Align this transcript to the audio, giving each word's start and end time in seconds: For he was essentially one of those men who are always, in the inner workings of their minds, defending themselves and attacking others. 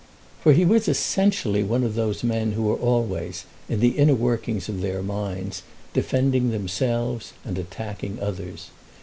For 0.41 0.53
he 0.53 0.65
was 0.65 0.87
essentially 0.87 1.61
one 1.61 1.83
of 1.83 1.93
those 1.93 2.23
men 2.23 2.53
who 2.53 2.67
are 2.71 2.75
always, 2.75 3.45
in 3.69 3.81
the 3.81 3.89
inner 3.99 4.15
workings 4.15 4.67
of 4.67 4.81
their 4.81 5.03
minds, 5.03 5.61
defending 5.93 6.49
themselves 6.49 7.33
and 7.45 7.55
attacking 7.59 8.17
others. 8.19 8.71